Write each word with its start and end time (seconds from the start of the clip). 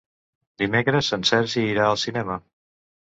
Dimecres 0.61 1.11
en 1.17 1.27
Sergi 1.33 1.67
irà 1.75 1.85
al 1.91 2.01
cinema. 2.05 2.39